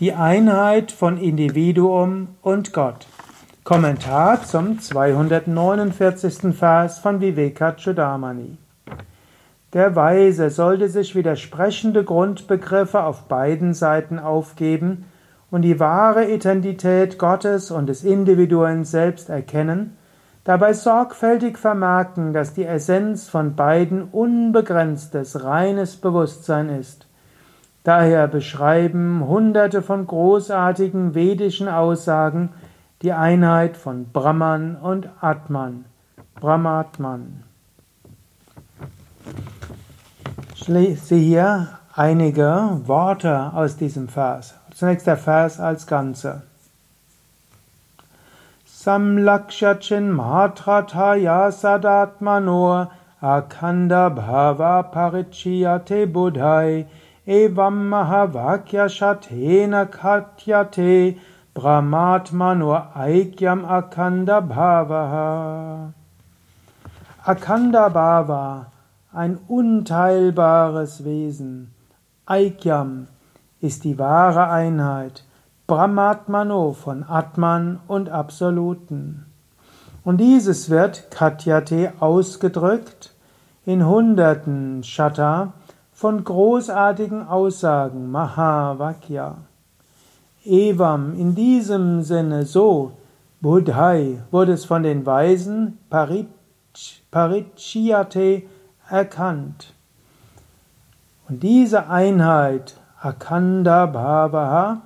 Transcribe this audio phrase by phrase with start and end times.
[0.00, 3.08] Die Einheit von Individuum und Gott.
[3.64, 6.56] Kommentar zum 249.
[6.56, 8.58] Vers von Vivekachudamani.
[9.72, 15.06] Der Weise sollte sich widersprechende Grundbegriffe auf beiden Seiten aufgeben
[15.50, 19.96] und die wahre Identität Gottes und des Individuellen selbst erkennen,
[20.44, 27.07] dabei sorgfältig vermerken, dass die Essenz von beiden unbegrenztes, reines Bewusstsein ist
[27.88, 32.50] Daher beschreiben hunderte von großartigen vedischen Aussagen
[33.00, 35.86] die Einheit von Brahman und Atman.
[36.34, 37.44] Brahmatman.
[40.54, 44.54] Ich lese hier einige Worte aus diesem Vers.
[44.74, 46.42] Zunächst der Vers als Ganze.
[48.66, 52.90] Samlakshachin Matrataya Sadatmanor
[53.22, 56.84] Akanda Bhava Parichiyate Buddhai
[57.28, 61.18] Evam Mahavakya Shatena Katyate
[61.54, 65.92] Brahmatma nur Aikyam Akanda Bhavaha.
[67.26, 68.68] Akanda Bhava,
[69.12, 71.74] ein unteilbares Wesen.
[72.24, 73.08] Aikyam
[73.60, 75.24] ist die wahre Einheit.
[75.66, 79.26] Brahmatmano von Atman und Absoluten.
[80.02, 83.12] Und dieses wird Katyate ausgedrückt
[83.66, 85.52] in hunderten Shatta
[85.98, 89.38] von großartigen Aussagen, Mahavakya.
[90.44, 92.92] Evam, in diesem Sinne so,
[93.40, 95.80] Buddhai, wurde es von den Weisen
[97.10, 98.44] Parichyate
[98.88, 99.74] erkannt.
[101.28, 104.82] Und diese Einheit, Akanda Bhavaha,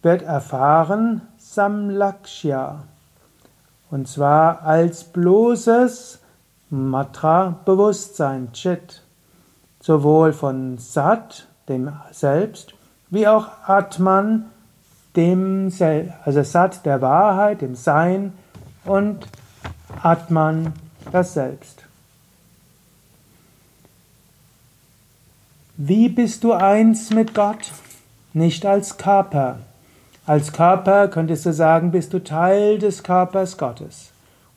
[0.00, 2.84] wird erfahren Samlakshya.
[3.90, 6.20] Und zwar als bloßes
[6.70, 9.01] Matra-Bewusstsein, Chit
[9.82, 12.74] sowohl von Sat, dem Selbst,
[13.10, 14.46] wie auch Atman,
[15.16, 18.32] dem Selbst, also Sat, der Wahrheit, dem Sein
[18.84, 19.26] und
[20.02, 20.72] Atman,
[21.10, 21.84] das Selbst.
[25.76, 27.72] Wie bist du eins mit Gott?
[28.32, 29.58] Nicht als Körper.
[30.26, 34.12] Als Körper könntest du sagen, bist du Teil des Körpers Gottes.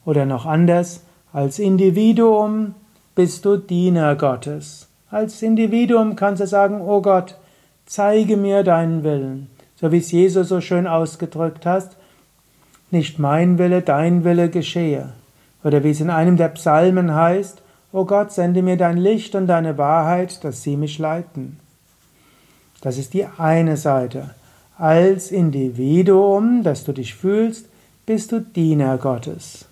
[0.06, 1.02] Oder noch anders,
[1.34, 2.76] als Individuum
[3.16, 4.88] bist du Diener Gottes.
[5.16, 7.38] Als Individuum kannst du sagen, oh Gott,
[7.86, 9.50] zeige mir deinen Willen.
[9.78, 11.96] So wie es Jesus so schön ausgedrückt hast,
[12.92, 15.14] nicht mein Wille, dein Wille geschehe.
[15.64, 17.62] Oder wie es in einem der Psalmen heißt,
[17.94, 21.62] O Gott, sende mir dein Licht und deine Wahrheit, dass sie mich leiten.
[22.82, 24.32] Das ist die eine Seite.
[24.78, 27.70] Als Individuum, dass du dich fühlst,
[28.06, 29.66] bist du Diener Gottes.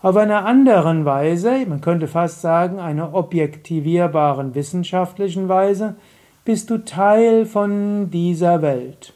[0.00, 5.96] Auf einer anderen Weise, man könnte fast sagen, einer objektivierbaren wissenschaftlichen Weise,
[6.44, 9.12] bist du Teil von dieser Welt.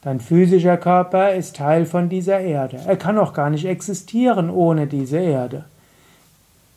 [0.00, 2.80] Dein physischer Körper ist Teil von dieser Erde.
[2.86, 5.66] Er kann auch gar nicht existieren ohne diese Erde.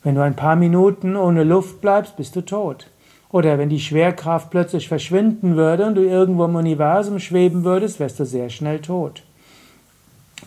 [0.02, 2.86] Wenn du ein paar Minuten ohne Luft bleibst, bist du tot.
[3.32, 8.20] Oder wenn die Schwerkraft plötzlich verschwinden würde und du irgendwo im Universum schweben würdest, wärst
[8.20, 9.22] du sehr schnell tot.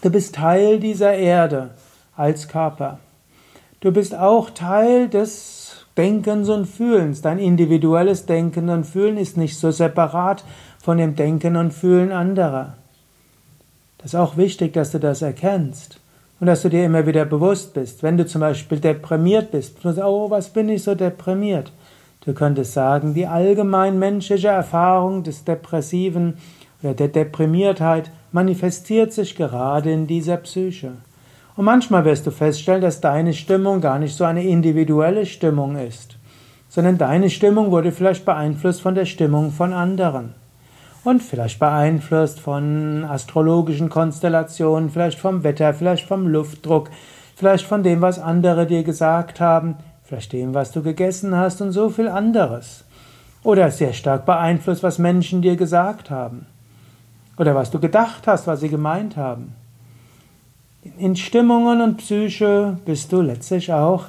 [0.04, 1.72] Du bist Teil dieser Erde
[2.20, 3.00] als Körper.
[3.80, 7.22] Du bist auch Teil des Denkens und Fühlens.
[7.22, 10.44] Dein individuelles Denken und Fühlen ist nicht so separat
[10.82, 12.76] von dem Denken und Fühlen anderer.
[13.98, 16.00] Das ist auch wichtig, dass du das erkennst
[16.40, 18.04] und dass du dir immer wieder bewusst bist.
[18.04, 21.72] Wenn du zum Beispiel deprimiert bist, du sagst, oh, was bin ich so deprimiert?
[22.26, 26.38] Du könntest sagen, die allgemein menschliche Erfahrung des Depressiven
[26.84, 30.94] oder der Deprimiertheit manifestiert sich gerade in dieser Psyche.
[31.60, 36.16] Und manchmal wirst du feststellen, dass deine Stimmung gar nicht so eine individuelle Stimmung ist,
[36.70, 40.36] sondern deine Stimmung wurde vielleicht beeinflusst von der Stimmung von anderen.
[41.04, 46.92] Und vielleicht beeinflusst von astrologischen Konstellationen, vielleicht vom Wetter, vielleicht vom Luftdruck,
[47.36, 51.74] vielleicht von dem, was andere dir gesagt haben, vielleicht dem, was du gegessen hast und
[51.74, 52.86] so viel anderes.
[53.44, 56.46] Oder sehr stark beeinflusst, was Menschen dir gesagt haben.
[57.38, 59.56] Oder was du gedacht hast, was sie gemeint haben.
[60.82, 64.06] In Stimmungen und Psyche bist du letztlich auch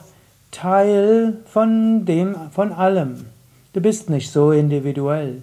[0.53, 3.27] Teil von dem, von allem.
[3.73, 5.43] Du bist nicht so individuell.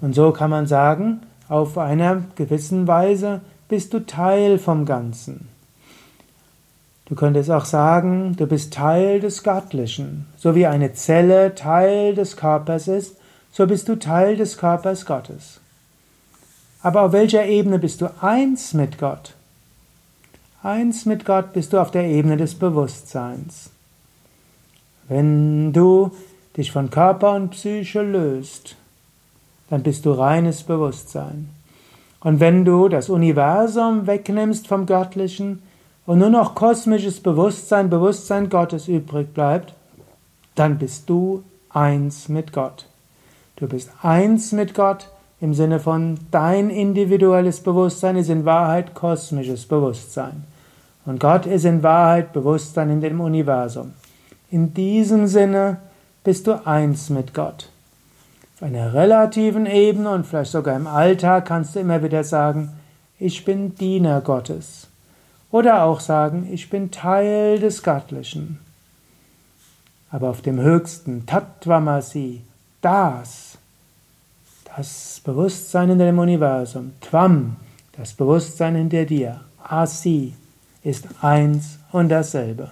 [0.00, 5.48] Und so kann man sagen, auf einer gewissen Weise bist du Teil vom Ganzen.
[7.06, 10.26] Du könntest auch sagen, du bist Teil des Göttlichen.
[10.36, 13.16] So wie eine Zelle Teil des Körpers ist,
[13.52, 15.60] so bist du Teil des Körpers Gottes.
[16.82, 19.35] Aber auf welcher Ebene bist du eins mit Gott?
[20.66, 23.70] Eins mit Gott bist du auf der Ebene des Bewusstseins.
[25.06, 26.10] Wenn du
[26.56, 28.74] dich von Körper und Psyche löst
[29.70, 31.50] dann bist du reines Bewusstsein.
[32.20, 35.62] Und wenn du das Universum wegnimmst vom Göttlichen
[36.06, 39.74] und nur noch kosmisches Bewusstsein, Bewusstsein Gottes übrig bleibt,
[40.54, 42.86] dann bist du eins mit Gott.
[43.56, 45.08] Du bist eins mit Gott
[45.40, 50.44] im Sinne von dein individuelles Bewusstsein ist in Wahrheit kosmisches Bewusstsein.
[51.06, 53.94] Und Gott ist in Wahrheit Bewusstsein in dem Universum.
[54.50, 55.78] In diesem Sinne
[56.24, 57.70] bist du eins mit Gott.
[58.56, 62.72] Auf einer relativen Ebene und vielleicht sogar im Alltag kannst du immer wieder sagen,
[63.18, 64.88] ich bin Diener Gottes.
[65.50, 68.58] Oder auch sagen, ich bin Teil des Göttlichen.
[70.10, 72.42] Aber auf dem höchsten Tattvamasi,
[72.80, 73.58] das,
[74.76, 77.56] das Bewusstsein in dem Universum, Tvam,
[77.96, 80.34] das Bewusstsein in dir dir, Asi,
[80.86, 82.70] ist eins und dasselbe.